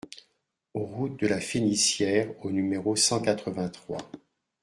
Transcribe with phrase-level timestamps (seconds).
[0.73, 3.99] Route de la Fénicière au numéro cent quatre-vingt-trois